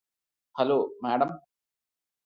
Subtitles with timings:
[0.55, 1.31] hello madam